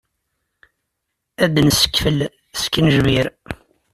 Ad 1.43 1.51
d-nsekfel 1.55 2.19
skenjbir. 2.61 3.27